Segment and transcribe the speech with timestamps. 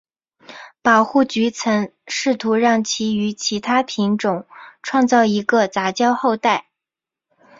[0.81, 4.47] 保护局曾试图让其与其它品种
[4.81, 6.71] 创造一个杂交后代。